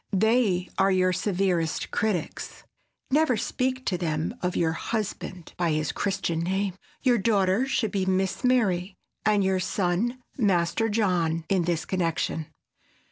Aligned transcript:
They 0.17 0.67
are 0.79 0.89
your 0.89 1.13
severest 1.13 1.91
critics. 1.91 2.63
Never 3.11 3.37
speak 3.37 3.85
to 3.85 3.99
them 3.99 4.33
of 4.41 4.55
your 4.55 4.71
husband 4.71 5.53
by 5.57 5.73
his 5.73 5.91
Christian 5.91 6.39
name. 6.39 6.73
Your 7.03 7.19
daughter 7.19 7.67
should 7.67 7.91
be 7.91 8.07
"Miss 8.07 8.43
Mary" 8.43 8.95
and 9.27 9.43
your 9.43 9.59
son 9.59 10.19
"Master 10.39 10.89
John" 10.89 11.45
in 11.49 11.65
this 11.65 11.85
connection. 11.85 12.47